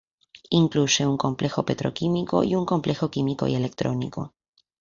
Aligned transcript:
Incluye 0.49 1.05
un 1.05 1.15
complejo 1.15 1.61
Petroquímico 1.63 2.43
y 2.43 2.55
un 2.55 2.65
complejo 2.65 3.11
químico 3.11 3.45
y 3.47 3.53
electrónico. 3.53 4.33